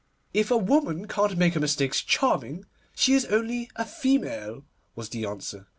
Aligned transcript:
'If 0.33 0.49
a 0.49 0.57
woman 0.57 1.07
can't 1.07 1.37
make 1.37 1.53
her 1.53 1.59
mistakes 1.59 2.01
charming, 2.01 2.65
she 2.95 3.13
is 3.13 3.25
only 3.25 3.69
a 3.75 3.85
female,' 3.85 4.63
was 4.95 5.09
the 5.09 5.27
answer. 5.27 5.67